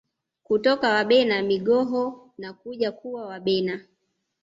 Kutoka 0.43 0.89
Wabena 0.93 1.41
Migoha 1.41 2.19
na 2.37 2.53
kuja 2.53 2.91
kuwa 2.91 3.25
Wabena 3.25 3.85